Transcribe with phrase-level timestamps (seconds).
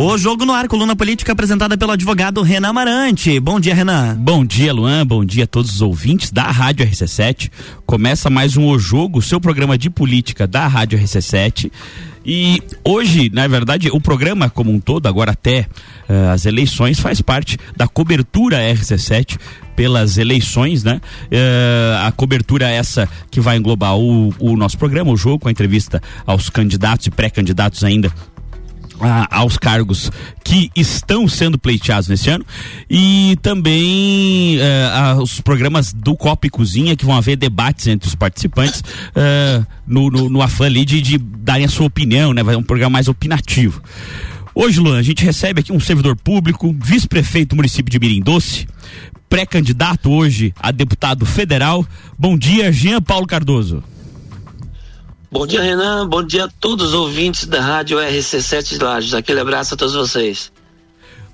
[0.00, 3.40] O Jogo no Ar, coluna política apresentada pelo advogado Renan Marante.
[3.40, 4.14] Bom dia, Renan.
[4.16, 5.04] Bom dia, Luan.
[5.04, 7.50] Bom dia a todos os ouvintes da Rádio RC7.
[7.84, 11.72] Começa mais um O Jogo, seu programa de política da Rádio RC7.
[12.24, 15.66] E hoje, na verdade, o programa como um todo, agora até
[16.08, 19.36] uh, as eleições, faz parte da cobertura RC7
[19.74, 21.00] pelas eleições, né?
[21.24, 25.50] Uh, a cobertura essa que vai englobar o, o nosso programa, o jogo, com a
[25.50, 28.12] entrevista aos candidatos e pré-candidatos ainda
[29.30, 30.10] aos cargos
[30.42, 32.44] que estão sendo pleiteados nesse ano
[32.88, 38.14] e também uh, os programas do Copa e Cozinha que vão haver debates entre os
[38.14, 42.42] participantes uh, no, no, no, afã ali de, de darem a sua opinião, né?
[42.42, 43.82] Vai ser um programa mais opinativo.
[44.54, 48.66] Hoje, Luan, a gente recebe aqui um servidor público, vice-prefeito do município de Mirim Doce,
[49.28, 51.86] pré-candidato hoje a deputado federal.
[52.18, 53.84] Bom dia, Jean Paulo Cardoso.
[55.30, 56.08] Bom dia, Renan.
[56.08, 59.12] Bom dia a todos os ouvintes da Rádio RC7 de Lages.
[59.12, 60.50] Aquele abraço a todos vocês.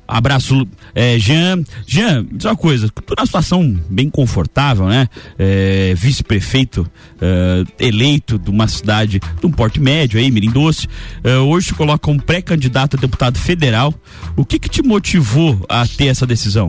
[0.07, 1.62] Abraço, é, Jean.
[1.87, 5.09] Jean, diz uma coisa, tu numa situação bem confortável, né?
[5.39, 10.89] É, Vice-prefeito é, eleito de uma cidade de um porte médio aí, Mirim Doce.
[11.23, 13.95] É, hoje te coloca um pré-candidato a deputado federal.
[14.36, 16.69] O que que te motivou a ter essa decisão?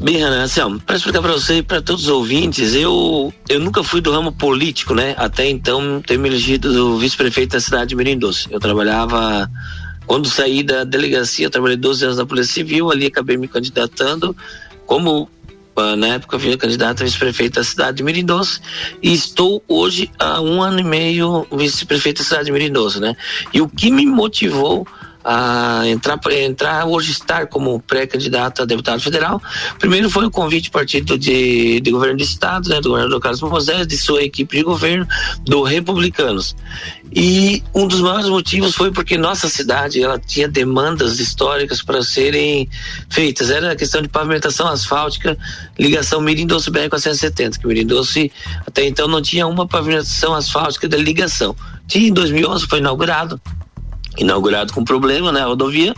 [0.00, 3.82] Bem, Renan, assim, para explicar para você e para todos os ouvintes, eu, eu nunca
[3.82, 5.12] fui do ramo político, né?
[5.18, 8.46] Até então, ter me elegido do vice-prefeito da cidade de Mirim Doce.
[8.48, 9.50] Eu trabalhava,
[10.06, 14.36] quando saí da delegacia, trabalhei 12 anos na Polícia Civil, ali acabei me candidatando
[14.86, 15.28] como
[15.78, 18.60] ah, na época eu fui candidato a vice-prefeito da cidade de Mirim Doce
[19.02, 23.16] e estou hoje há um ano e meio vice-prefeito da cidade de Mirim Doce, né?
[23.52, 24.86] E o que me motivou
[25.30, 29.42] a entrar, entrar hoje estar como pré-candidato a deputado federal.
[29.78, 33.42] Primeiro foi o convite do partido de, de governo de estado, né, do governador Carlos
[33.42, 35.06] Moisés, de sua equipe de governo,
[35.44, 36.56] do Republicanos.
[37.14, 42.66] E um dos maiores motivos foi porque nossa cidade ela tinha demandas históricas para serem
[43.10, 43.50] feitas.
[43.50, 45.36] Era a questão de pavimentação asfáltica,
[45.78, 48.32] ligação Mirim Doce BR 470, que Mirim Doce
[48.66, 51.54] até então não tinha uma pavimentação asfáltica da ligação.
[51.86, 53.38] Tinha em 2011 foi inaugurado
[54.18, 55.94] inaugurado com problema, né, rodovia,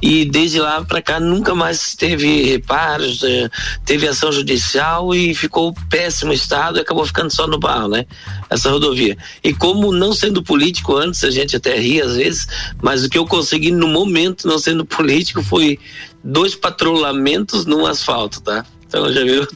[0.00, 3.50] e desde lá para cá nunca mais teve reparos, é,
[3.84, 8.06] teve ação judicial e ficou péssimo estado e acabou ficando só no barro, né,
[8.48, 9.16] essa rodovia.
[9.42, 12.46] E como não sendo político antes, a gente até ria às vezes,
[12.82, 15.78] mas o que eu consegui no momento, não sendo político, foi
[16.22, 18.64] dois patrulhamentos no asfalto, tá?
[18.86, 19.46] Então já viu,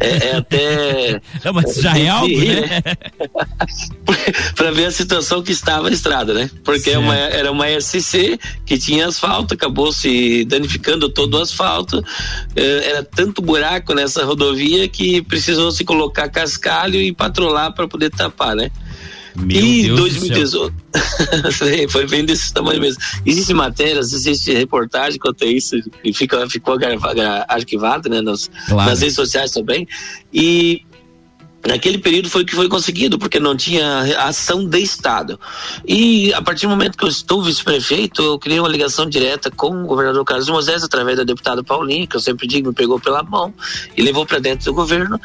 [0.00, 1.20] é, é até.
[1.44, 2.82] Não, mas já é algo, né?
[4.54, 6.50] para ver a situação que estava a estrada, né?
[6.64, 12.02] Porque é uma, era uma SC que tinha asfalto, acabou se danificando todo o asfalto.
[12.56, 18.10] É, era tanto buraco nessa rodovia que precisou se colocar cascalho e patrolar para poder
[18.10, 18.70] tapar, né?
[19.36, 20.74] Meu e Deus 2018
[21.90, 23.00] foi bem desse tamanho mesmo.
[23.24, 26.76] Existem matérias, existe reportagem quanto a isso e fica, ficou
[27.48, 28.90] arquivado né, nas, claro.
[28.90, 29.86] nas redes sociais também.
[30.32, 30.82] E
[31.66, 35.38] Naquele período foi o que foi conseguido, porque não tinha ação de Estado.
[35.86, 39.82] E a partir do momento que eu estou vice-prefeito, eu criei uma ligação direta com
[39.82, 43.22] o governador Carlos Moisés, através da deputada Paulinha, que eu sempre digo, me pegou pela
[43.22, 43.52] mão
[43.94, 45.20] e levou para dentro do governo.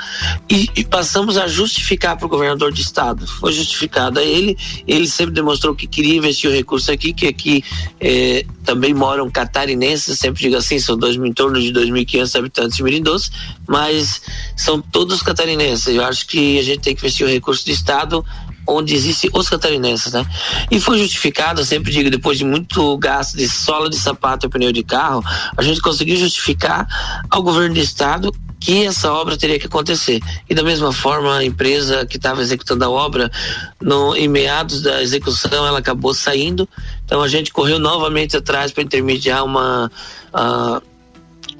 [0.49, 3.25] E, e passamos a justificar para o governador de Estado.
[3.25, 4.57] Foi justificado a ele.
[4.85, 7.63] Ele sempre demonstrou que queria investir o recurso aqui, que aqui
[7.99, 12.83] é, também moram catarinenses, sempre digo assim, são dois, em torno de 2.500 habitantes de
[12.83, 13.29] Mirim Doce,
[13.67, 14.21] mas
[14.57, 15.95] são todos catarinenses.
[15.95, 18.25] Eu acho que a gente tem que investir o recurso do Estado
[18.67, 20.25] onde existem os catarinenses, né?
[20.71, 24.71] E foi justificado, sempre digo, depois de muito gasto de sola de sapato e pneu
[24.71, 25.23] de carro,
[25.55, 26.87] a gente conseguiu justificar
[27.29, 30.19] ao governo do estado que essa obra teria que acontecer.
[30.49, 33.31] E da mesma forma, a empresa que estava executando a obra,
[33.79, 36.67] no, em meados da execução, ela acabou saindo.
[37.05, 39.91] Então a gente correu novamente atrás para intermediar uma.
[40.33, 40.94] Uh,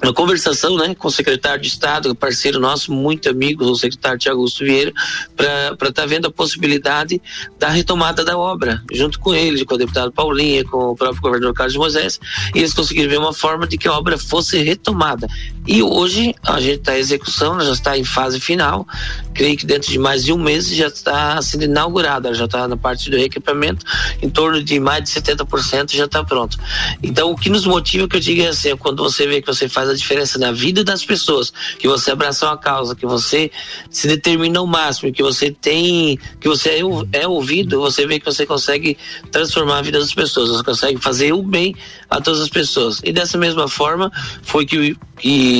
[0.02, 4.38] uma conversação né, com o secretário de Estado, parceiro nosso, muito amigo, o secretário Tiago
[4.40, 4.92] Augusto Vieira,
[5.34, 7.20] para estar tá vendo a possibilidade
[7.58, 11.54] da retomada da obra, junto com ele, com o deputado Paulinha, com o próprio governador
[11.54, 12.20] Carlos Moisés,
[12.54, 15.26] e eles conseguiram ver uma forma de que a obra fosse retomada.
[15.66, 18.86] E hoje a gente está em execução, já está em fase final,
[19.34, 22.76] creio que dentro de mais de um mês já está sendo inaugurada, já está na
[22.76, 23.84] parte do reequipamento,
[24.22, 26.56] em torno de mais de 70% já está pronto.
[27.02, 29.46] Então o que nos motiva que eu digo é assim, é quando você vê que
[29.48, 33.50] você faz a diferença na vida das pessoas, que você abraça uma causa, que você
[33.90, 38.26] se determina ao máximo, que você tem, que você é, é ouvido, você vê que
[38.26, 38.96] você consegue
[39.32, 41.74] transformar a vida das pessoas, você consegue fazer o bem
[42.08, 43.00] a todas as pessoas.
[43.02, 44.12] E dessa mesma forma
[44.42, 45.55] foi que, que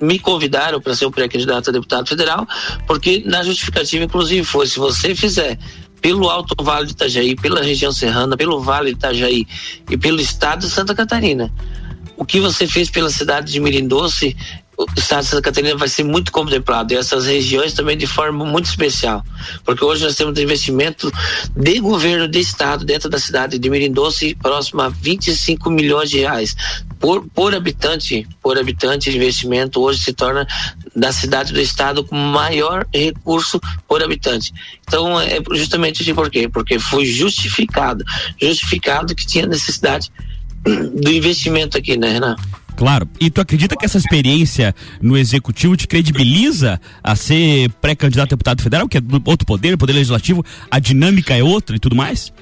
[0.00, 2.46] me convidaram para ser o pré-candidato a deputado federal,
[2.86, 5.58] porque na justificativa, inclusive, foi se você fizer
[6.00, 9.46] pelo Alto Vale de Itajaí, pela região serrana, pelo Vale de Itajaí
[9.90, 11.52] e pelo estado de Santa Catarina.
[12.16, 14.36] O que você fez pela cidade de Mirindoce
[14.78, 18.44] o estado de Santa Catarina vai ser muito contemplado e essas regiões também de forma
[18.44, 19.24] muito especial,
[19.64, 21.12] porque hoje nós temos investimento
[21.56, 26.54] de governo de estado dentro da cidade de Mirindoce próximo a 25 milhões de reais
[27.00, 30.46] por, por habitante, por habitante de investimento hoje se torna
[30.94, 34.52] da cidade do estado com maior recurso por habitante.
[34.86, 36.48] Então é justamente assim por quê?
[36.48, 38.04] Porque foi justificado,
[38.40, 40.12] justificado que tinha necessidade
[40.62, 42.36] do investimento aqui, né, Renan?
[42.78, 43.08] Claro.
[43.18, 44.72] E tu acredita que essa experiência
[45.02, 49.94] no executivo te credibiliza a ser pré-candidato a deputado federal, que é outro poder, poder
[49.94, 52.32] legislativo, a dinâmica é outra e tudo mais?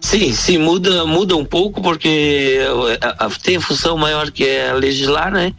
[0.00, 2.60] Sim, sim, muda, muda um pouco porque
[3.02, 5.52] a, a, tem a função maior que é legislar, né?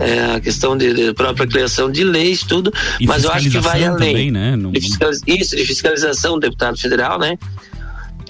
[0.00, 3.58] É a questão de, de, própria criação de leis, tudo, e mas eu acho que
[3.60, 4.08] vai além.
[4.08, 4.56] Também, né?
[4.72, 7.38] De isso, de fiscalização do deputado federal, né?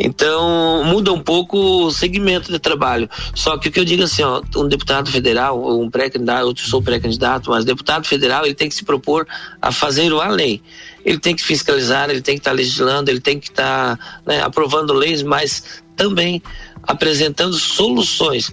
[0.05, 3.09] Então muda um pouco o segmento de trabalho.
[3.35, 6.83] Só que o que eu digo assim, ó, um deputado federal, um pré-candidato, eu sou
[6.83, 9.27] pré-candidato, mas deputado federal ele tem que se propor
[9.61, 10.61] a fazer o além.
[11.05, 14.21] Ele tem que fiscalizar, ele tem que estar tá legislando, ele tem que estar tá,
[14.27, 16.43] né, aprovando leis, mas também
[16.83, 18.53] apresentando soluções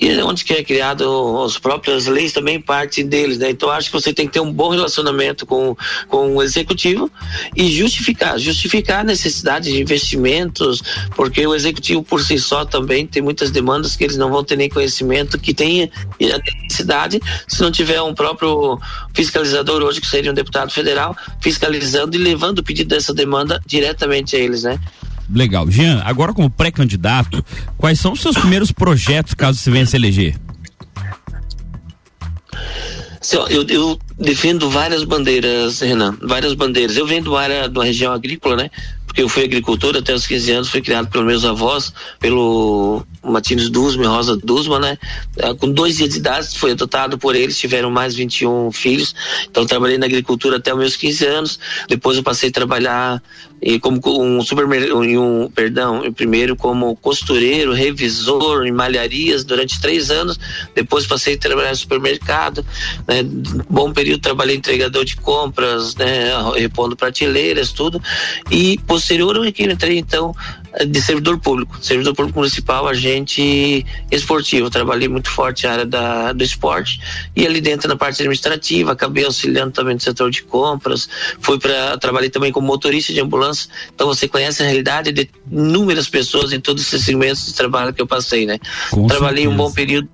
[0.00, 3.50] e onde que é criado as próprias leis também parte deles, né?
[3.50, 5.76] Então acho que você tem que ter um bom relacionamento com,
[6.08, 7.10] com o executivo
[7.56, 10.82] e justificar, justificar a necessidade de investimentos,
[11.16, 14.56] porque o executivo por si só também tem muitas demandas que eles não vão ter
[14.56, 15.90] nem conhecimento que tenha
[16.20, 18.78] a necessidade se não tiver um próprio
[19.14, 24.36] fiscalizador hoje que seria um deputado federal fiscalizando e levando o pedido dessa demanda diretamente
[24.36, 24.78] a eles, né?
[25.32, 25.70] Legal.
[25.70, 27.44] Jean, agora como pré-candidato,
[27.76, 30.36] quais são os seus primeiros projetos caso você venha se eleger?
[33.50, 36.96] Eu, eu, defendo várias bandeiras, Renan, várias bandeiras.
[36.96, 38.70] Eu venho do área da região agrícola, né?
[39.06, 43.68] Porque eu fui agricultor até os 15 anos, fui criado pelos meus avós, pelo Martins
[43.68, 44.98] Dusma e Rosa Dusma, né?
[45.42, 49.14] Ah, com dois dias de idade, fui adotado por eles, tiveram mais 21 filhos.
[49.50, 51.58] Então, trabalhei na agricultura até os meus 15 anos.
[51.88, 53.22] Depois, eu passei a trabalhar
[53.60, 60.38] e como um supermercado, um, perdão, primeiro como costureiro, revisor em malharias durante três anos.
[60.74, 62.64] Depois, passei a trabalhar no supermercado.
[63.06, 63.22] Né?
[63.68, 66.30] Bom período, trabalhei entregador de compras, né?
[66.54, 68.00] Repondo prateleiras, tudo.
[68.50, 70.34] E posterior, eu entrei então
[70.86, 74.70] de servidor público, servidor público municipal, agente esportivo.
[74.70, 77.00] Trabalhei muito forte a área da, do esporte
[77.34, 81.08] e ali dentro na parte administrativa, acabei auxiliando também no setor de compras.
[81.40, 83.70] Fui para trabalhei também como motorista de ambulância.
[83.94, 88.02] Então você conhece a realidade de inúmeras pessoas em todos esses segmentos de trabalho que
[88.02, 88.58] eu passei, né?
[88.90, 89.54] Com trabalhei certeza.
[89.54, 90.08] um bom período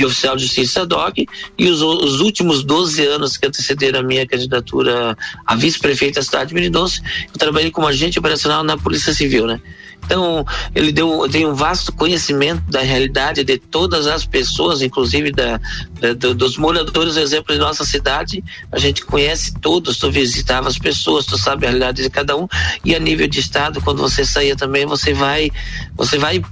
[0.00, 1.26] de oficial de justiça DOC
[1.58, 6.48] e os, os, últimos 12 anos que antecederam a minha candidatura a vice-prefeito da cidade
[6.48, 9.60] de Mendonça, eu trabalhei como agente operacional na Polícia Civil, né?
[10.04, 10.44] Então,
[10.74, 15.60] ele deu, tem um vasto conhecimento da realidade de todas as pessoas, inclusive da,
[16.00, 18.42] da dos moradores, exemplo, de nossa cidade.
[18.72, 22.48] A gente conhece todos, tu visitava as pessoas, tu sabe a realidade de cada um.
[22.84, 25.50] E a nível de estado, quando você saía também, você vai,
[25.96, 26.42] você vai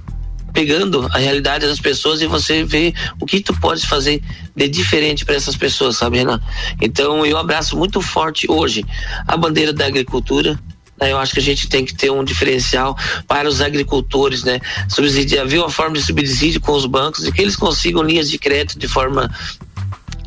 [0.53, 4.21] pegando a realidade das pessoas e você vê o que tu pode fazer
[4.55, 6.41] de diferente para essas pessoas, sabe, Renan?
[6.81, 8.85] Então eu abraço muito forte hoje
[9.27, 10.59] a bandeira da agricultura?
[11.07, 12.97] Eu acho que a gente tem que ter um diferencial
[13.27, 14.59] para os agricultores, né?
[14.87, 18.37] Subsidiar, ver uma forma de subsídio com os bancos e que eles consigam linhas de
[18.37, 19.29] crédito de forma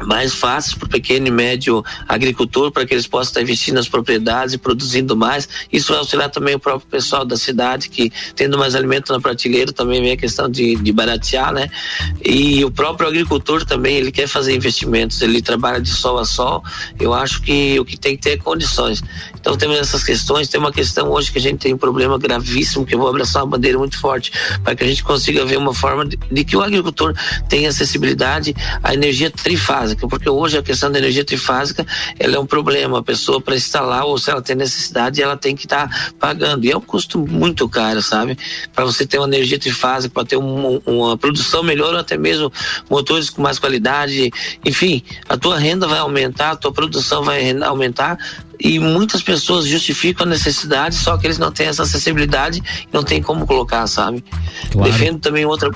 [0.00, 3.88] mais fácil para o pequeno e médio agricultor, para que eles possam estar investindo nas
[3.88, 5.48] propriedades e produzindo mais.
[5.72, 9.72] Isso vai auxiliar também o próprio pessoal da cidade, que tendo mais alimento na prateleira,
[9.72, 11.68] também vem a questão de, de baratear, né?
[12.24, 16.62] E o próprio agricultor também, ele quer fazer investimentos, ele trabalha de sol a sol.
[16.98, 19.02] Eu acho que o que tem que ter é condições.
[19.38, 22.84] Então temos essas questões, tem uma questão hoje que a gente tem um problema gravíssimo,
[22.86, 24.32] que eu vou abraçar uma bandeira muito forte,
[24.62, 27.14] para que a gente consiga ver uma forma de, de que o agricultor
[27.48, 31.86] tenha acessibilidade à energia trifásica trifásica, porque hoje a questão da energia trifásica
[32.18, 32.98] ela é um problema.
[32.98, 36.64] A pessoa para instalar ou se ela tem necessidade, ela tem que estar tá pagando.
[36.64, 38.36] E é um custo muito caro, sabe?
[38.74, 42.52] Para você ter uma energia trifásica, para ter um, uma produção melhor, ou até mesmo
[42.90, 44.30] motores com mais qualidade,
[44.64, 48.18] enfim, a tua renda vai aumentar, a tua produção vai aumentar
[48.58, 53.02] e muitas pessoas justificam a necessidade, só que eles não têm essa acessibilidade e não
[53.02, 54.24] tem como colocar, sabe?
[54.70, 54.90] Claro.
[54.90, 55.70] Defendo também outra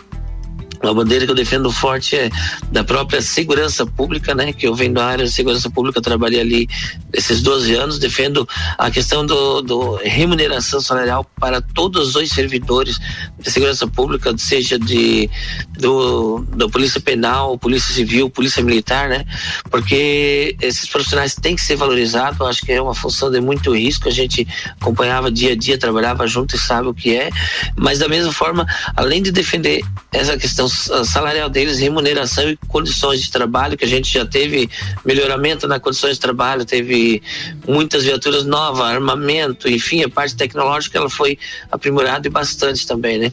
[0.82, 2.30] uma bandeira que eu defendo forte é
[2.70, 4.52] da própria segurança pública, né?
[4.52, 6.68] Que eu venho da área de segurança pública, trabalhei ali
[7.12, 12.98] esses 12 anos, defendo a questão do, do remuneração salarial para todos os servidores
[13.38, 15.30] de segurança pública, seja de
[15.78, 19.24] do, da polícia penal, polícia civil, polícia militar, né?
[19.70, 22.40] Porque esses profissionais têm que ser valorizados.
[22.40, 24.08] Acho que é uma função de muito risco.
[24.08, 24.46] A gente
[24.80, 27.30] acompanhava dia a dia, trabalhava junto e sabe o que é.
[27.76, 33.30] Mas da mesma forma, além de defender essa questão salarial deles, remuneração e condições de
[33.30, 34.68] trabalho, que a gente já teve
[35.04, 37.22] melhoramento nas condições de trabalho, teve
[37.66, 41.38] muitas viaturas novas, armamento, enfim, a parte tecnológica ela foi
[41.70, 43.32] aprimorada e bastante também, né?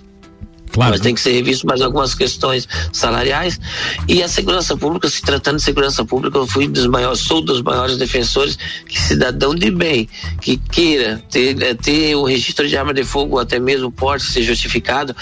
[0.73, 0.91] Claro.
[0.91, 3.59] Mas tem que ser revisto mais algumas questões salariais.
[4.07, 7.61] E a segurança pública, se tratando de segurança pública, eu fui dos maiores, sou dos
[7.61, 10.09] maiores defensores que cidadão de bem,
[10.41, 13.91] que queira ter, eh, ter o registro de arma de fogo, ou até mesmo o
[13.91, 15.15] porte, ser justificado,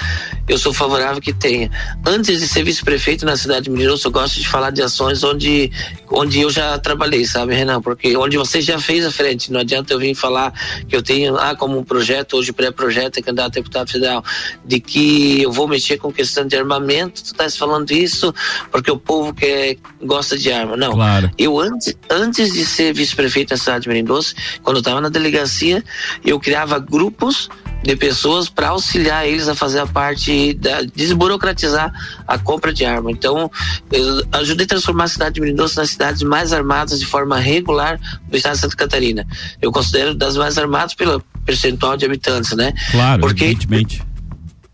[0.52, 1.72] eu sou favorável que tenha.
[2.06, 5.72] Antes de ser vice-prefeito na cidade de Mineirão, eu gosto de falar de ações onde,
[6.12, 7.82] onde eu já trabalhei, sabe, Renan?
[7.82, 10.52] Porque onde você já fez a frente, não adianta eu vir falar
[10.90, 14.24] que eu tenho, ah, como um projeto, hoje pré-projeto, é candidato a deputado federal,
[14.66, 18.34] de que eu vou mexer com questão de armamento, tu estás falando isso
[18.70, 20.76] porque o povo quer, gosta de arma.
[20.76, 20.92] Não.
[20.92, 21.32] Claro.
[21.38, 25.82] Eu antes, antes de ser vice-prefeito na cidade de Merindoce, quando eu estava na delegacia,
[26.26, 27.50] eu criava grupos
[27.84, 31.92] de pessoas para auxiliar eles a fazer a parte da desburocratizar
[32.28, 33.12] a compra de arma.
[33.12, 33.50] Então,
[33.92, 38.00] eu ajudei a transformar a cidade de Merindoce nas cidades mais armadas de forma regular
[38.30, 39.26] do estado de Santa Catarina.
[39.62, 42.74] Eu considero das mais armadas pelo percentual de habitantes, né?
[42.92, 44.02] Claro, Porque evidentemente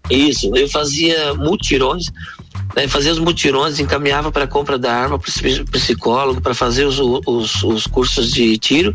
[0.09, 2.05] isso, eu fazia mutirões,
[2.75, 6.85] né, fazia os mutirões, encaminhava para a compra da arma para o psicólogo, para fazer
[6.85, 8.93] os, os, os, cursos de tiro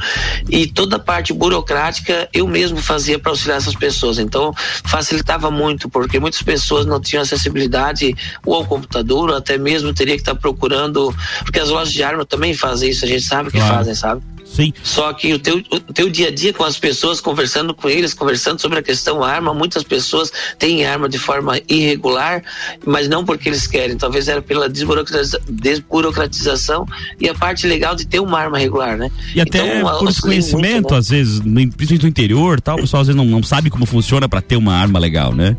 [0.48, 4.18] e toda a parte burocrática eu mesmo fazia para auxiliar essas pessoas.
[4.18, 8.14] Então facilitava muito, porque muitas pessoas não tinham acessibilidade
[8.44, 11.14] ou ao computador, ou até mesmo teria que estar tá procurando,
[11.44, 13.76] porque as lojas de arma também fazem isso, a gente sabe que claro.
[13.76, 14.22] fazem, sabe?
[14.52, 14.72] Sim.
[14.82, 18.12] Só que o teu, o teu dia a dia com as pessoas, conversando com eles,
[18.12, 22.42] conversando sobre a questão arma, muitas pessoas têm arma de forma irregular,
[22.84, 26.86] mas não porque eles querem, talvez era pela desburocratiza, desburocratização
[27.18, 29.10] e a parte legal de ter uma arma regular, né?
[29.34, 30.98] E até então, por desconhecimento, muito, né?
[30.98, 34.28] às vezes, principalmente no interior, tal, o pessoal às vezes não, não sabe como funciona
[34.28, 35.56] para ter uma arma legal, né?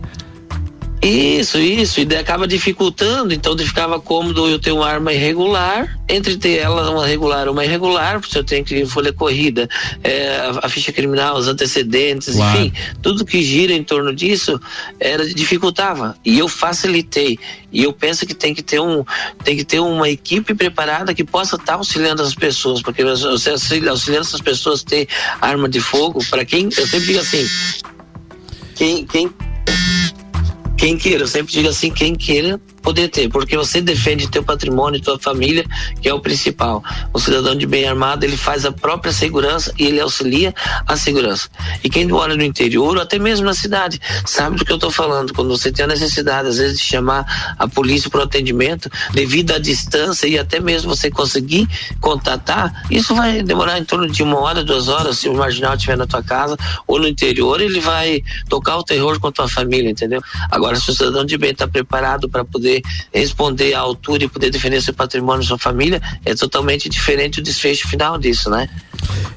[1.04, 6.60] Isso, isso, e acaba dificultando, então ficava cômodo eu ter uma arma irregular, entre ter
[6.60, 9.68] ela uma regular ou uma irregular, porque eu tenho que folha corrida,
[10.02, 12.58] é, a, a, ficha criminal, os antecedentes, claro.
[12.58, 14.60] enfim, tudo que gira em torno disso
[15.00, 16.16] era dificultava.
[16.24, 17.38] E eu facilitei.
[17.72, 19.04] E eu penso que tem que ter um,
[19.44, 23.50] tem que ter uma equipe preparada que possa estar auxiliando as pessoas, porque você
[23.90, 25.08] auxiliando essas pessoas a ter
[25.42, 27.46] arma de fogo, para quem, eu sempre digo assim,
[28.76, 29.34] quem, quem
[30.84, 35.02] quem queira, eu sempre digo assim, quem queira poder ter, porque você defende teu patrimônio,
[35.02, 35.66] tua família,
[36.02, 36.84] que é o principal.
[37.14, 40.54] O cidadão de bem armado, ele faz a própria segurança e ele auxilia
[40.86, 41.50] a segurança.
[41.84, 44.92] E quem mora no interior, ou até mesmo na cidade, sabe do que eu estou
[44.92, 45.34] falando.
[45.34, 49.52] Quando você tem a necessidade, às vezes, de chamar a polícia para o atendimento, devido
[49.52, 51.68] à distância e até mesmo você conseguir
[52.02, 55.96] contatar, isso vai demorar em torno de uma hora, duas horas, se o marginal estiver
[55.96, 59.90] na tua casa ou no interior, ele vai tocar o terror com a tua família,
[59.90, 60.22] entendeu?
[60.52, 62.82] Agora, se o cidadão de bem está preparado para poder poder
[63.14, 67.88] responder à altura e poder defender seu patrimônio, sua família, é totalmente diferente o desfecho
[67.88, 68.68] final disso, né?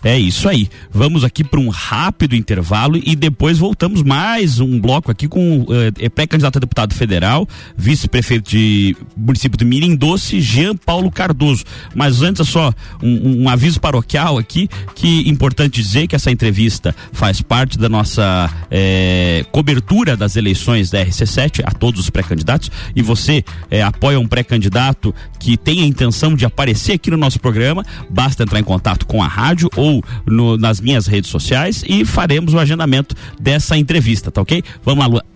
[0.04, 0.68] É isso aí.
[0.92, 6.10] Vamos aqui para um rápido intervalo e depois voltamos mais um bloco aqui com uh,
[6.14, 11.64] pré-candidato a deputado federal, vice-prefeito de município de Mirim Doce, Jean Paulo Cardoso.
[11.94, 16.30] Mas antes é só um, um, aviso paroquial aqui que é importante dizer que essa
[16.30, 22.70] entrevista faz parte da nossa eh, cobertura das eleições da RC7 a todos os pré-candidatos
[22.94, 27.16] e você você é, apoia um pré-candidato que tem a intenção de aparecer aqui no
[27.16, 31.84] nosso programa, basta entrar em contato com a rádio ou no, nas minhas redes sociais
[31.86, 34.62] e faremos o agendamento dessa entrevista, tá ok?
[34.84, 35.35] Vamos lá, Luan.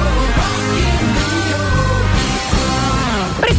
[3.41, 3.50] siempre.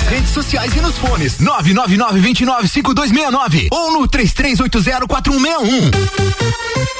[0.00, 1.38] nas redes sociais e nos fones.
[1.38, 6.99] 999 29 5269 ou no 33804161.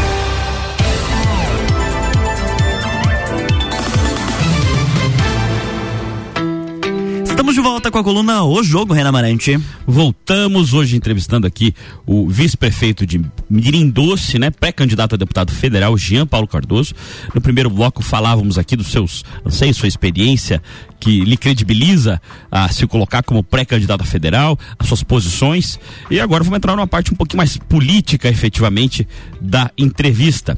[7.41, 9.59] Estamos de volta com a coluna O Jogo, Renan Marante.
[9.87, 11.73] Voltamos hoje entrevistando aqui
[12.05, 14.51] o vice-prefeito de Mirim Doce, né?
[14.51, 16.93] Pré-candidato a deputado federal, Jean Paulo Cardoso.
[17.33, 20.61] No primeiro bloco falávamos aqui dos seus sei sua experiência
[20.99, 25.79] que lhe credibiliza a se colocar como pré-candidato a federal, as suas posições.
[26.11, 29.07] E agora vamos entrar numa parte um pouquinho mais política, efetivamente,
[29.41, 30.55] da entrevista.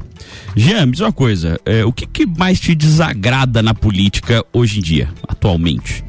[0.54, 4.80] Jean, me diz uma coisa, eh, o que, que mais te desagrada na política hoje
[4.80, 6.04] em dia, atualmente?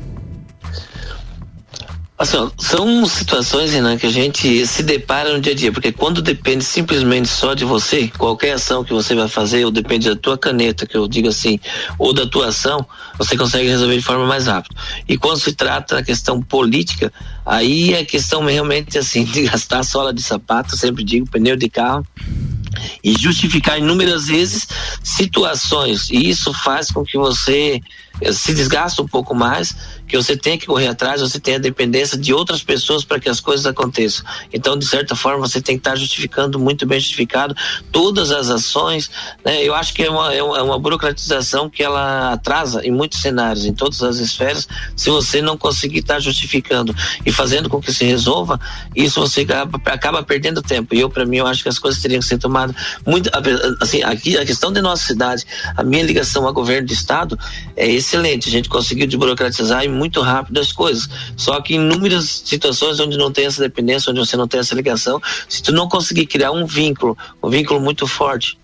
[2.18, 6.22] Assim, são situações, Renan, que a gente se depara no dia a dia, porque quando
[6.22, 10.38] depende simplesmente só de você, qualquer ação que você vai fazer, ou depende da tua
[10.38, 11.60] caneta, que eu digo assim,
[12.00, 14.74] ou da tua ação, você consegue resolver de forma mais rápida.
[15.10, 17.12] E quando se trata da questão política,
[17.46, 22.08] aí é questão realmente assim, de gastar sola de sapato, sempre digo, pneu de carro,
[23.04, 24.68] e justificar inúmeras vezes
[25.04, 26.10] situações.
[26.10, 27.82] E isso faz com que você
[28.22, 29.76] eh, se desgaste um pouco mais
[30.08, 33.30] que você tem que correr atrás, você tem a dependência de outras pessoas para que
[33.30, 34.26] as coisas aconteçam.
[34.54, 37.56] Então, de certa forma, você tem que estar justificando, muito bem justificado,
[37.92, 39.10] todas as ações.
[39.44, 39.64] Né?
[39.64, 43.66] Eu acho que é uma, é uma, é burocratização que ela atrasa em muitos cenários,
[43.66, 48.06] em todas as esferas, se você não conseguir estar justificando e fazendo com que se
[48.06, 48.60] resolva,
[48.96, 50.94] isso você acaba, acaba perdendo tempo.
[50.94, 53.30] E eu, para mim, eu acho que as coisas teriam que ser tomadas muito.
[53.82, 57.38] Assim, aqui, a questão de nossa cidade, a minha ligação ao governo do estado
[57.76, 58.48] é excelente.
[58.48, 61.10] A gente conseguiu desburocratizar e muito rápido as coisas.
[61.36, 64.76] Só que em inúmeras situações onde não tem essa dependência, onde você não tem essa
[64.76, 68.58] ligação, se tu não conseguir criar um vínculo, um vínculo muito forte,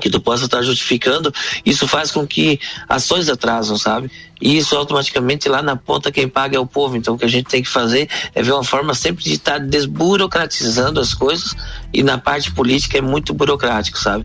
[0.00, 1.32] que tu possa estar justificando,
[1.64, 4.10] isso faz com que ações atrasam, sabe?
[4.40, 6.96] E isso automaticamente lá na ponta quem paga é o povo.
[6.96, 9.58] Então o que a gente tem que fazer é ver uma forma sempre de estar
[9.58, 11.54] desburocratizando as coisas
[11.92, 14.24] e na parte política é muito burocrático, sabe?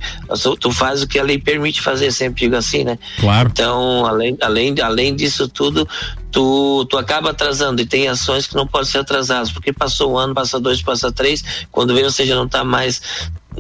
[0.60, 2.98] Tu faz o que a lei permite fazer, sempre digo assim, né?
[3.20, 3.50] Claro.
[3.52, 5.88] Então, além, além, além disso tudo,
[6.32, 10.18] tu, tu acaba atrasando e tem ações que não podem ser atrasadas, porque passou um
[10.18, 13.02] ano, passa dois, passa três, quando vem você já não está mais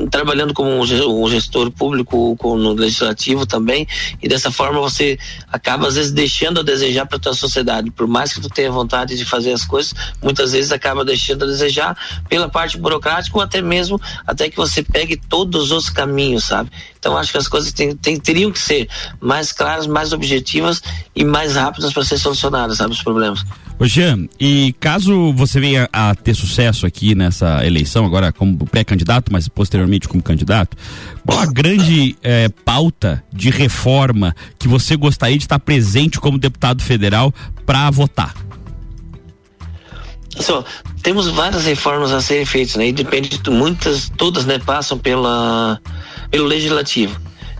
[0.09, 3.87] trabalhando como um gestor público no legislativo também
[4.21, 5.17] e dessa forma você
[5.51, 7.91] acaba às vezes deixando a desejar para tua sociedade.
[7.91, 11.47] Por mais que tu tenha vontade de fazer as coisas muitas vezes acaba deixando a
[11.47, 11.97] desejar
[12.29, 16.69] pela parte burocrática ou até mesmo até que você pegue todos os caminhos sabe
[17.03, 18.87] então acho que as coisas tem, tem, teriam que ser
[19.19, 20.81] mais claras mais objetivas
[21.13, 23.43] e mais rápidas para ser solucionadas sabe os problemas
[23.79, 29.33] Ô Jean, e caso você venha a ter sucesso aqui nessa eleição, agora como pré-candidato,
[29.33, 30.77] mas posteriormente como candidato,
[31.25, 36.83] qual a grande eh, pauta de reforma que você gostaria de estar presente como deputado
[36.83, 37.33] federal
[37.65, 38.33] para votar?
[40.37, 40.53] Assim,
[41.01, 42.87] temos várias reformas a serem feitas, né?
[42.87, 45.79] E depende de muitas, todas, né, passam pela
[46.33, 47.15] pelo legislativo.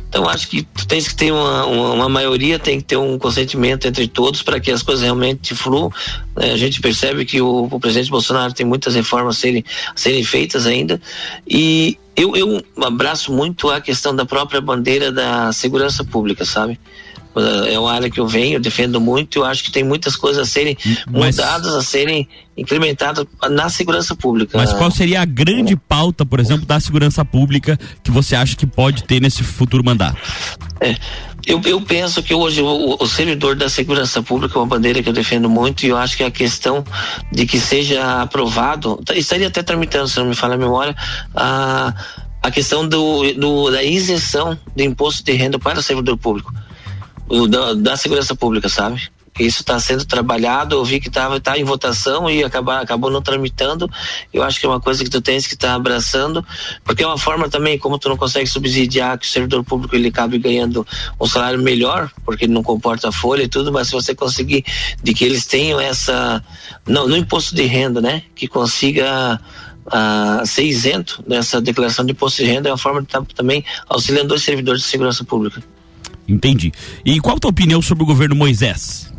[0.09, 3.19] Então acho que tu tens que ter uma, uma, uma, maioria, tem que ter um
[3.19, 5.91] consentimento entre todos para que as coisas realmente fluam.
[6.37, 9.97] É, a gente percebe que o, o, presidente Bolsonaro tem muitas reformas a serem, a
[9.97, 10.99] serem feitas ainda
[11.47, 16.79] e eu, eu abraço muito a questão da própria bandeira da segurança pública, sabe?
[17.67, 20.41] É uma área que eu venho, eu defendo muito, eu acho que tem muitas coisas
[20.41, 20.77] a serem
[21.09, 21.37] Mas...
[21.37, 24.57] mudadas, a serem implementadas na segurança pública.
[24.57, 28.67] Mas qual seria a grande pauta, por exemplo, da segurança pública que você acha que
[28.67, 30.17] pode ter nesse futuro mandato?
[30.79, 30.95] É,
[31.45, 35.09] eu, eu penso que hoje o, o, servidor da segurança pública é uma bandeira que
[35.09, 36.83] eu defendo muito e eu acho que a questão
[37.31, 40.95] de que seja aprovado, tá, estaria até tramitando, se não me falha a memória,
[41.35, 41.93] a,
[42.41, 46.53] a questão do, do, da isenção do imposto de renda para o servidor público
[47.29, 49.11] o, da, da segurança pública, sabe?
[49.39, 53.21] isso está sendo trabalhado, eu vi que estava tá em votação e acabar, acabou não
[53.21, 53.89] tramitando.
[54.31, 56.45] Eu acho que é uma coisa que tu tens que estar tá abraçando,
[56.83, 60.09] porque é uma forma também, como tu não consegue subsidiar que o servidor público ele
[60.09, 60.85] acabe ganhando
[61.19, 64.63] um salário melhor, porque ele não comporta a folha e tudo, mas se você conseguir
[65.01, 66.43] de que eles tenham essa,
[66.85, 69.39] não, no imposto de renda, né, que consiga
[69.87, 73.27] uh, ser isento dessa declaração de imposto de renda, é uma forma de estar tá,
[73.33, 75.63] também auxiliando os servidores de segurança pública.
[76.27, 76.71] Entendi.
[77.05, 79.11] E qual a tua opinião sobre o governo Moisés?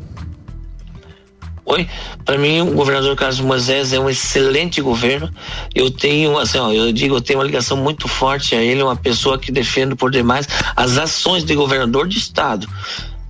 [1.67, 1.89] Oi,
[2.27, 5.31] para mim o governador Carlos Moisés é um excelente governo.
[5.75, 8.97] Eu tenho, assim, ó, eu digo, eu tenho uma ligação muito forte a ele, uma
[8.97, 12.69] pessoa que defende por demais as ações de governador de estado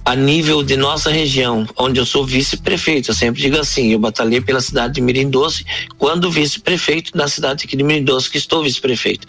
[0.04, 4.38] a nível de nossa região, onde eu sou vice-prefeito, eu sempre digo assim, eu batalhei
[4.38, 5.64] pela cidade de Mirim Doce,
[5.96, 9.26] quando vice-prefeito da cidade aqui de Mirim Doce, que estou vice-prefeito.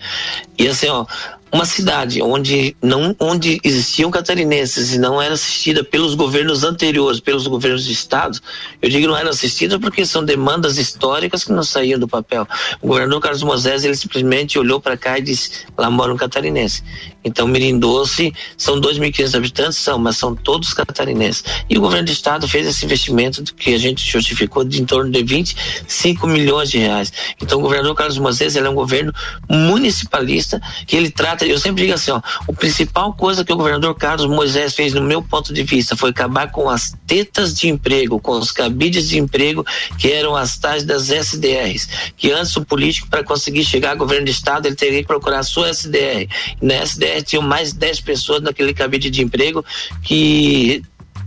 [0.58, 1.06] E assim, ó,
[1.52, 7.48] uma cidade onde não onde existiam catarinenses e não era assistida pelos governos anteriores, pelos
[7.48, 8.40] governos de estado,
[8.82, 12.48] eu digo não era assistida porque são demandas históricas que não saíam do papel.
[12.82, 16.84] O governador Carlos Moisés ele simplesmente olhou para cá e disse: lá mora um catarinense.
[17.26, 21.44] Então, Mirim Doce são 2.500 habitantes, são, mas são todos catarinenses.
[21.68, 25.12] E o governo do estado fez esse investimento que a gente justificou de em torno
[25.12, 27.12] de 25 milhões de reais.
[27.42, 29.12] Então, o governador Carlos Moisés ele é um governo
[29.50, 33.96] municipalista que ele trata eu sempre digo assim, ó, a principal coisa que o governador
[33.96, 38.20] Carlos Moisés fez, no meu ponto de vista, foi acabar com as tetas de emprego,
[38.20, 39.66] com os cabides de emprego,
[39.98, 41.88] que eram as tais das SDRs.
[42.18, 45.40] Que antes o político, para conseguir chegar ao governo do estado, ele teria que procurar
[45.40, 46.28] a sua SDR.
[46.62, 49.64] E na SDR tinham mais 10 pessoas naquele cabide de emprego
[50.04, 50.84] que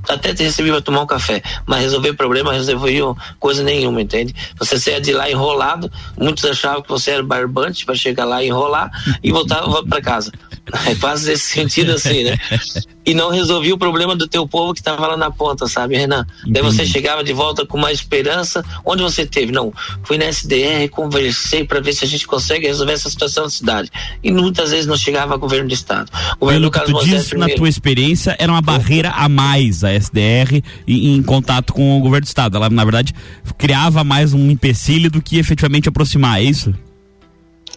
[0.08, 4.34] até te recebi para tomar um café, mas resolver problema, resolveu coisa nenhuma, entende?
[4.58, 8.48] Você saia de lá enrolado, muitos achavam que você era barbante para chegar lá e
[8.48, 8.90] enrolar
[9.22, 10.32] e voltar para casa.
[10.86, 12.38] É quase esse sentido assim, né?
[13.04, 16.26] E não resolvia o problema do teu povo que estava lá na ponta, sabe, Renan?
[16.40, 16.52] Entendi.
[16.52, 18.62] Daí você chegava de volta com uma esperança.
[18.84, 19.50] Onde você teve?
[19.50, 23.50] Não, fui na SDR, conversei para ver se a gente consegue resolver essa situação da
[23.50, 23.90] cidade.
[24.22, 26.10] E muitas vezes não chegava a governo de estado.
[26.36, 29.92] O governo Pelo que tu diz, na tua experiência, era uma barreira a mais a
[29.92, 32.56] SDR em, em contato com o governo do estado.
[32.58, 33.14] Ela, na verdade,
[33.56, 36.74] criava mais um empecilho do que efetivamente aproximar, é isso?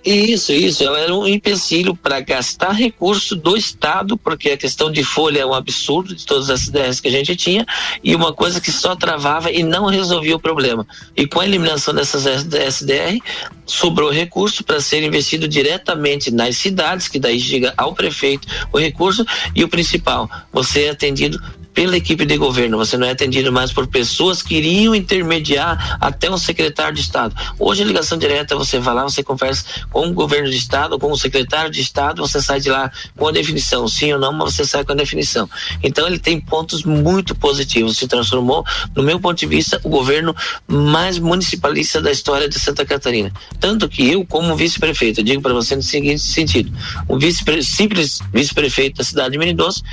[0.03, 0.83] Isso, isso.
[0.83, 5.45] Ela era um empecilho para gastar recurso do Estado, porque a questão de folha é
[5.45, 7.65] um absurdo de todas as ideias que a gente tinha,
[8.03, 10.87] e uma coisa que só travava e não resolvia o problema.
[11.15, 13.19] E com a eliminação dessas SDR,
[13.65, 19.25] sobrou recurso para ser investido diretamente nas cidades, que daí chega ao prefeito o recurso,
[19.55, 21.39] e o principal, você é atendido
[21.73, 26.29] pela equipe de governo, você não é atendido mais por pessoas que iriam intermediar até
[26.29, 27.35] um secretário de Estado.
[27.57, 31.11] Hoje a ligação direta, você vai lá, você conversa com o governo de Estado, com
[31.11, 34.53] o secretário de Estado, você sai de lá com a definição, sim ou não, mas
[34.53, 35.49] você sai com a definição.
[35.81, 40.35] Então ele tem pontos muito positivos, se transformou, no meu ponto de vista, o governo
[40.67, 43.31] mais municipalista da história de Santa Catarina.
[43.59, 46.71] Tanto que eu, como vice-prefeito, digo para você no seguinte sentido,
[47.07, 49.83] o vice simples vice-prefeito da cidade de Menidoce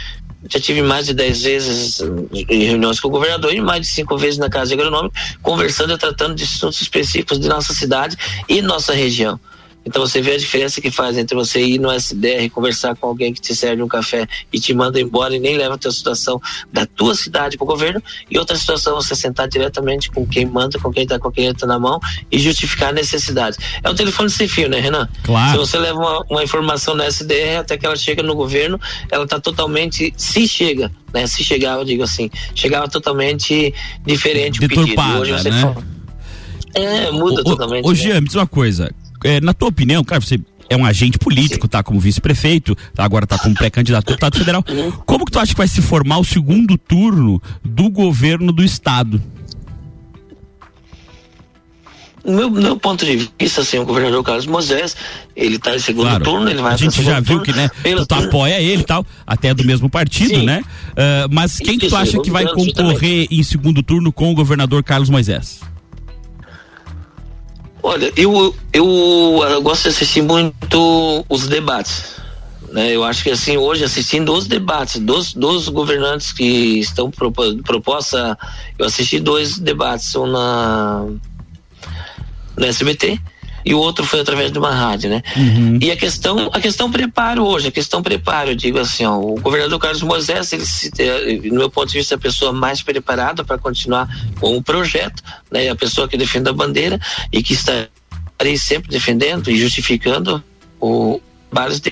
[0.49, 2.01] já tive mais de dez vezes
[2.33, 5.99] em reuniões com o governador e mais de cinco vezes na Casa Agronômica, conversando e
[5.99, 8.17] tratando de assuntos específicos de nossa cidade
[8.49, 9.41] e nossa região.
[9.89, 13.33] Então você vê a diferença que faz entre você ir no SDR conversar com alguém
[13.33, 16.39] que te serve um café e te manda embora e nem leva a tua situação
[16.71, 20.79] da tua cidade para o governo e outra situação você sentar diretamente com quem manda,
[20.79, 21.99] com quem está com a caneta na mão
[22.31, 23.57] e justificar a necessidade.
[23.83, 25.09] É um telefone sem fio, né, Renan?
[25.23, 25.53] Claro.
[25.53, 28.79] Se você leva uma, uma informação na SDR até que ela chega no governo,
[29.11, 31.27] ela está totalmente, se chega, né?
[31.27, 33.73] Se chegar, eu digo assim, chegava totalmente
[34.05, 35.01] diferente o pedido.
[35.19, 35.63] Hoje você né?
[35.63, 35.83] fala,
[36.75, 37.87] é, muda ô, totalmente.
[37.87, 37.95] Ô, né?
[37.95, 38.93] Jean, me diz uma coisa.
[39.25, 40.39] É, na tua opinião, claro, você
[40.71, 44.65] é um agente político, tá como vice-prefeito, tá, agora tá como pré-candidato a deputado federal.
[44.69, 44.91] Uhum.
[45.07, 49.21] Como que tu acha que vai se formar o segundo turno do governo do estado?
[52.25, 54.95] No meu, meu ponto de vista, assim, o governador Carlos Moisés,
[55.35, 56.25] ele está em segundo Claro.
[56.25, 57.45] turno, ele vai a gente já viu turno.
[57.45, 57.71] que, né,
[58.07, 60.45] tu apoia ele e tal, até do mesmo partido, Sim.
[60.45, 60.63] né?
[60.95, 64.35] Ah, mas quem que tu Isso, acha que vai concorrer em segundo turno com o
[64.35, 65.61] governador Carlos Moisés?
[67.89, 68.87] Olha, eu, eu,
[69.49, 72.17] eu gosto de assistir muito os debates.
[72.71, 72.95] Né?
[72.95, 78.37] Eu acho que assim, hoje, assistindo os debates dos, dos governantes que estão propo, proposta,
[78.79, 81.07] eu assisti dois debates, um na,
[82.59, 83.19] no SBT
[83.69, 85.23] e o outro foi através de uma rádio, né?
[85.83, 89.39] E a questão, a questão preparo hoje, a questão preparo, eu digo assim, ó, o
[89.39, 92.81] governador Carlos Moisés, ele, se- eh, no meu ponto de vista, é a pessoa mais
[92.81, 94.09] preparada para continuar
[94.41, 95.69] com o projeto, né?
[95.69, 96.99] A pessoa que defende a bandeira
[97.31, 100.43] e que estarei sempre defendendo e justificando
[100.81, 101.21] o
[101.53, 101.83] vários.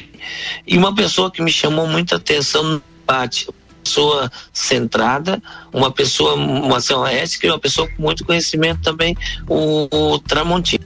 [0.67, 6.35] E uma pessoa que me chamou muita atenção no debate, uma pessoa centrada, uma pessoa,
[6.35, 9.15] uma ação ética e uma pessoa com muito conhecimento também,
[9.47, 10.79] o, o Tramontim.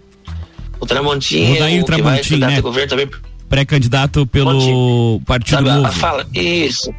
[0.81, 2.55] O Tramontim é o que vai Tramontim, estudar né?
[2.55, 3.11] teu governo também
[3.49, 5.87] Pré-candidato pelo Partido Sabe, Novo.
[5.87, 6.95] a fala, isso.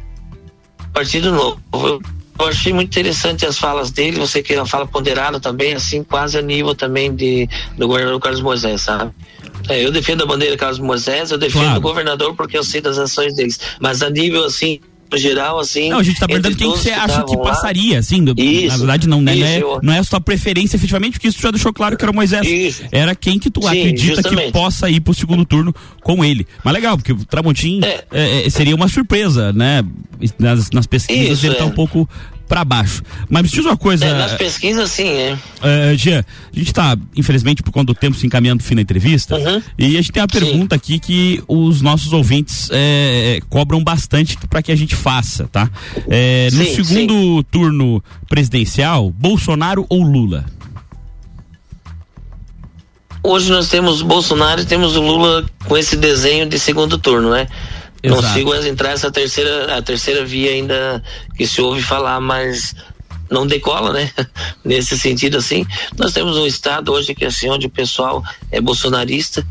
[0.92, 1.58] Partido Novo.
[1.72, 2.00] Eu,
[2.38, 6.36] eu achei muito interessante as falas dele, você que é fala ponderada também, assim, quase
[6.38, 9.10] a nível também de, do governador Carlos Moisés, sabe?
[9.68, 11.78] É, eu defendo a bandeira Carlos Moisés, eu defendo Claro.
[11.78, 13.58] o governador porque eu sei das ações deles.
[13.80, 14.80] Mas a nível, assim,
[15.18, 15.90] geral, assim.
[15.90, 18.34] Não, a gente tá perguntando quem que você acha que estavam lá, passaria, assim, do-
[18.40, 21.12] Isso, na verdade não, né, não, é, isso, eu- não é a sua preferência efetivamente,
[21.14, 22.46] porque isso já deixou claro que era o Moisés.
[22.46, 22.82] Isso.
[22.92, 24.52] Era quem que tu Sim, acredita que justamente.
[24.52, 26.46] possa ir pro segundo turno com ele.
[26.64, 28.04] Mas legal, porque o Tramontim É.
[28.12, 29.84] é, é, seria uma surpresa, né?
[30.38, 31.66] Nas, nas pesquisas Isso, ele tá é.
[31.66, 32.08] um pouco
[32.52, 33.02] pra baixo.
[33.30, 35.38] Mas me diz uma coisa, É, nas pesquisas, sim, é.
[35.62, 36.22] eh, Jean,
[36.54, 39.62] a gente tá, infelizmente, por conta do tempo, se encaminhando pro fim da entrevista, Uhum.
[39.78, 44.60] e a gente tem uma pergunta aqui que os nossos ouvintes eh, cobram bastante para
[44.60, 45.64] que a gente faça, tá?
[46.52, 50.44] No Sim, segundo turno presidencial, Bolsonaro ou Lula?
[53.24, 57.46] Hoje nós temos Bolsonaro e temos o Lula com esse desenho de segundo turno, né?
[58.04, 58.34] Não Exato.
[58.34, 61.02] sigo as entrar essa terceira, a terceira via ainda
[61.36, 62.74] que se ouve falar, mas
[63.30, 64.10] não decola, né?
[64.64, 65.64] Nesse sentido assim,
[65.96, 69.46] nós temos um estado hoje que assim onde o pessoal é bolsonarista.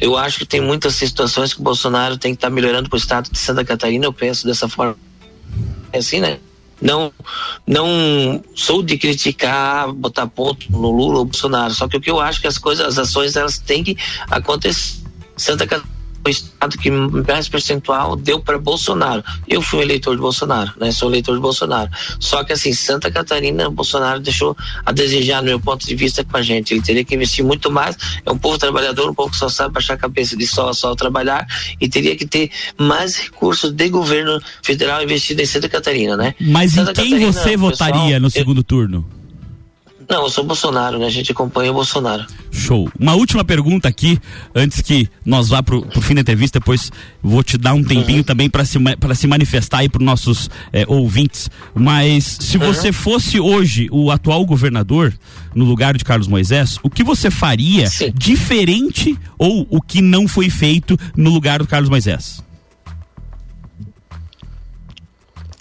[0.00, 2.98] Eu acho que tem muitas situações que o Bolsonaro tem que estar melhorando para o
[2.98, 4.04] estado de Santa Catarina.
[4.04, 4.96] Eu penso dessa forma,
[5.92, 6.40] é assim, né?
[6.82, 7.12] Não,
[7.64, 11.72] não sou de criticar, botar ponto no Lula ou Bolsonaro.
[11.72, 13.96] Só que o que eu acho que as coisas, as ações, elas têm que
[14.28, 15.04] acontecer.
[15.36, 15.93] Santa Catarina
[16.26, 19.22] o estado que mais percentual deu para Bolsonaro.
[19.46, 20.90] Eu fui um eleitor de Bolsonaro, né?
[20.90, 21.90] Sou eleitor de Bolsonaro.
[22.18, 24.56] Só que assim, Santa Catarina, Bolsonaro deixou
[24.86, 26.72] a desejar, no meu ponto de vista, com a gente.
[26.72, 27.96] Ele teria que investir muito mais.
[28.24, 30.74] É um povo trabalhador, um povo que só sabe baixar a cabeça de sol a
[30.74, 31.46] sol trabalhar
[31.80, 36.34] e teria que ter mais recursos de governo federal investido em Santa Catarina, né?
[36.40, 39.06] Mas Santa em quem Catarina, você pessoal, votaria no eu- segundo turno?
[40.08, 41.06] Não, eu sou Bolsonaro, né?
[41.06, 42.26] A gente acompanha o Bolsonaro.
[42.50, 42.90] Show.
[42.98, 44.18] Uma última pergunta aqui,
[44.54, 46.90] antes que nós vá pro, pro fim da entrevista, depois
[47.22, 50.84] vou te dar um tempinho também para se, pra se manifestar aí pros nossos eh,
[50.86, 51.50] ouvintes.
[51.74, 55.14] Mas se você fosse hoje o atual governador,
[55.54, 58.12] no lugar de Carlos Moisés, o que você faria Sim.
[58.14, 62.42] diferente ou o que não foi feito no lugar do Carlos Moisés?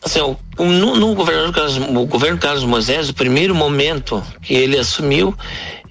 [0.03, 5.35] Assim, no, no governador Carlos, o governo Carlos Moisés, o primeiro momento que ele assumiu,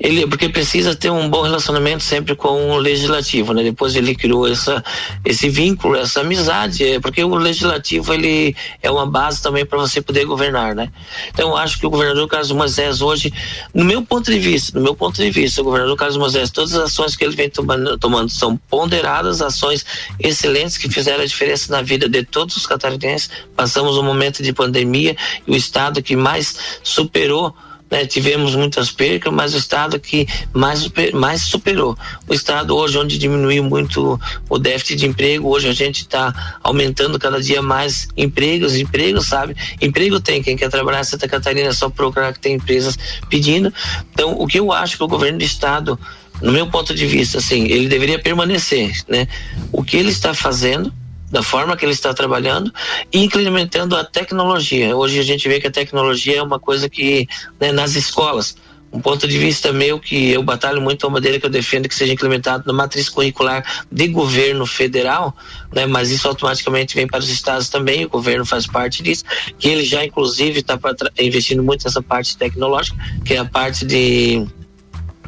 [0.02, 3.62] ele porque precisa ter um bom relacionamento sempre com o legislativo, né?
[3.62, 4.82] Depois ele criou essa
[5.24, 10.02] esse vínculo, essa amizade, é, porque o legislativo ele é uma base também para você
[10.02, 10.90] poder governar, né?
[11.28, 13.32] Então eu acho que o governador Carlos Moisés hoje,
[13.72, 16.74] no meu ponto de vista, no meu ponto de vista, o governador Carlos Moisés, todas
[16.74, 19.86] as ações que ele vem tomando, tomando são ponderadas, ações
[20.18, 23.30] excelentes que fizeram a diferença na vida de todos os catarinenses.
[23.54, 27.54] Passamos um momento de pandemia e o estado que mais superou
[27.92, 31.94] né, tivemos muitas percas, mas o estado que mais, mais superou.
[32.26, 37.18] O estado hoje, onde diminuiu muito o déficit de emprego, hoje a gente está aumentando
[37.18, 39.54] cada dia mais empregos, empregos, sabe?
[39.78, 43.70] Emprego tem, quem quer trabalhar em Santa Catarina é só procurar que tem empresas pedindo.
[44.10, 45.98] Então, o que eu acho que o governo do estado
[46.40, 49.28] no meu ponto de vista, assim, ele deveria permanecer, né?
[49.70, 50.92] O que ele está fazendo,
[51.32, 52.70] da forma que ele está trabalhando
[53.10, 54.94] e implementando a tecnologia.
[54.94, 57.26] Hoje a gente vê que a tecnologia é uma coisa que,
[57.58, 58.54] né, nas escolas,
[58.92, 61.94] um ponto de vista meu que eu batalho muito a maneira que eu defendo que
[61.94, 65.34] seja implementado na matriz curricular de governo federal,
[65.72, 69.24] né, mas isso automaticamente vem para os estados também, o governo faz parte disso,
[69.58, 70.78] que ele já inclusive está
[71.18, 74.46] investindo muito nessa parte tecnológica, que é a parte de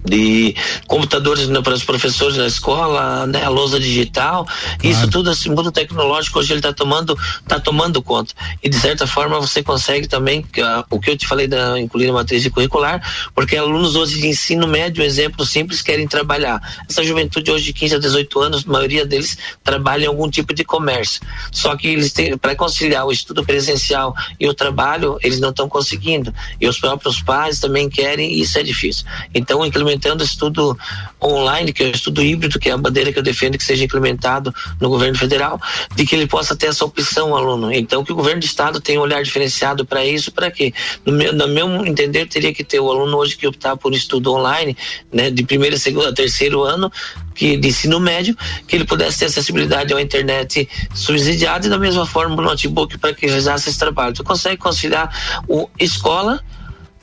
[0.05, 0.55] de
[0.87, 4.79] computadores né, para os professores na escola, né, a lousa digital, claro.
[4.83, 9.07] isso tudo esse mundo tecnológico hoje ele está tomando tá tomando conta e de certa
[9.07, 10.45] forma você consegue também
[10.91, 13.03] o que eu te falei da incluir a matriz curricular,
[13.35, 16.61] porque alunos hoje de ensino médio, um exemplo simples, querem trabalhar.
[16.89, 20.55] Essa juventude hoje de 15 a 18 anos, a maioria deles trabalha em algum tipo
[20.55, 21.21] de comércio.
[21.51, 25.69] Só que eles têm para conciliar o estudo presencial e o trabalho, eles não estão
[25.69, 26.33] conseguindo.
[26.61, 29.05] E os próprios pais também querem, e isso é difícil.
[29.35, 30.77] Então, implementar implementando estudo
[31.23, 33.85] online, que é o estudo híbrido, que é a bandeira que eu defendo que seja
[33.85, 35.61] implementado no governo federal,
[35.95, 37.73] de que ele possa ter essa opção aluno.
[37.73, 40.73] Então, que o governo do estado tenha um olhar diferenciado para isso, para quê?
[41.05, 44.33] No meu, no meu entender, teria que ter o aluno hoje que optar por estudo
[44.33, 44.77] online,
[45.13, 46.91] né, de primeiro, segundo, terceiro ano,
[47.35, 52.07] que de ensino médio, que ele pudesse ter acessibilidade à internet subsidiada e da mesma
[52.07, 54.11] forma o notebook para que realizasse esse trabalho.
[54.11, 56.41] Então consegue conciliar o escola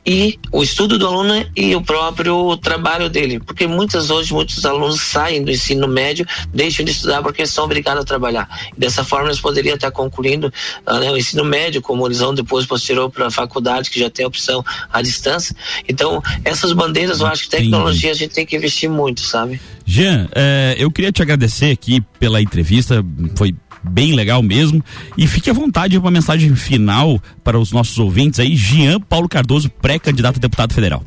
[0.05, 5.01] e o estudo do aluno e o próprio trabalho dele, porque muitas hoje muitos alunos
[5.01, 8.49] saem do ensino médio, deixam de estudar porque são obrigados a trabalhar.
[8.77, 10.51] Dessa forma eles poderiam estar concluindo
[10.87, 14.09] uh, né, o ensino médio, como eles vão depois posterior para a faculdade que já
[14.09, 15.55] tem a opção à distância.
[15.87, 19.61] Então essas bandeiras, eu acho que tecnologia a gente tem que investir muito, sabe?
[19.85, 23.03] Jean, eh, eu queria te agradecer aqui pela entrevista,
[23.35, 24.83] foi bem legal mesmo.
[25.17, 29.27] E fique à vontade para uma mensagem final para os nossos ouvintes aí, Jean Paulo
[29.27, 31.03] Cardoso, pré-candidato a deputado federal.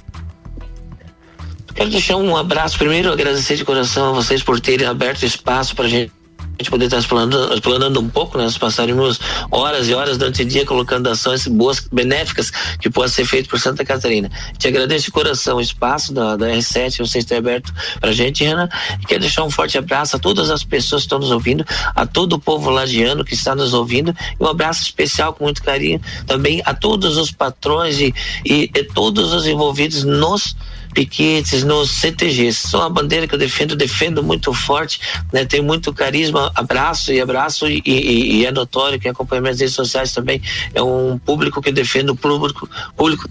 [1.75, 5.89] Quero deixar um abraço primeiro, agradecer de coração a vocês por terem aberto espaço para
[5.89, 6.13] gente
[6.59, 8.45] a gente poder estar explanando, explanando um pouco, né?
[8.45, 9.19] Nós passaremos
[9.51, 13.59] horas e horas durante o dia colocando ações boas, benéficas que possam ser feitas por
[13.59, 14.31] Santa Catarina.
[14.57, 18.45] Te agradeço de coração o espaço da, da R7, vocês têm aberto para a gente,
[18.45, 18.69] Renan,
[19.01, 21.65] e quero deixar um forte abraço a todas as pessoas que estão nos ouvindo,
[21.95, 25.63] a todo o povo lagiano que está nos ouvindo, e um abraço especial com muito
[25.63, 28.15] carinho também a todos os patrões e,
[28.45, 30.55] e, e todos os envolvidos nos
[30.95, 32.69] piquetes, nos CTGs.
[32.69, 35.01] São a bandeira que eu defendo, defendo muito forte,
[35.33, 35.45] né?
[35.45, 39.75] Tenho muito carisma, abraço e abraço e, e, e é notório que acompanha minhas redes
[39.75, 40.41] sociais também
[40.73, 43.29] é um público que defende o público, público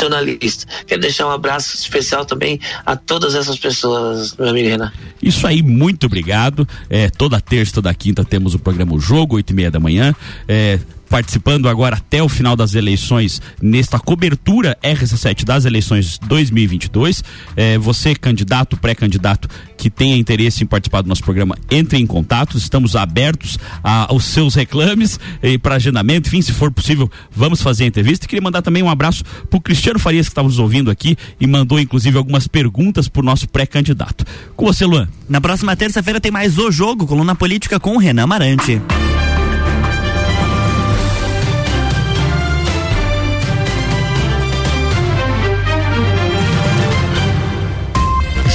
[0.00, 0.66] jornalista.
[0.86, 4.92] Quero deixar um abraço especial também a todas essas pessoas, meu amigo Renan.
[5.22, 6.66] Isso aí, muito obrigado.
[6.90, 10.14] É, toda terça, toda quinta temos o programa o Jogo, oito e meia da manhã.
[10.48, 10.78] É,
[11.12, 17.22] participando agora até o final das eleições, nesta cobertura RC7 das eleições 2022.
[17.54, 19.46] É, você, candidato, pré-candidato,
[19.76, 22.56] que tenha interesse em participar do nosso programa, entre em contato.
[22.56, 26.28] Estamos abertos a, aos seus reclames e para agendamento.
[26.28, 28.26] Enfim, se for possível, vamos fazer a entrevista.
[28.26, 31.46] Queria mandar também um abraço para o Cristiano Farias, que estava nos ouvindo aqui e
[31.46, 34.24] mandou, inclusive, algumas perguntas para o nosso pré-candidato.
[34.56, 35.06] Com você, Luan.
[35.28, 38.80] Na próxima terça-feira tem mais o jogo, coluna política com o Renan Marante.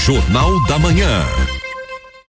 [0.08, 1.47] Jornal da Manhã.